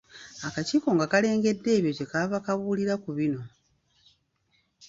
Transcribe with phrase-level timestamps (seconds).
[0.47, 3.41] Akakiiko nga kalengedde ebyo kye kaava kakubira ku bino: